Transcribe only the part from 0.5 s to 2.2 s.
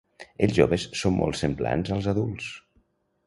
joves són molt semblants als